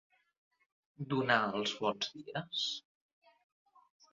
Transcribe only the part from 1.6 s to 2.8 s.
bons dies.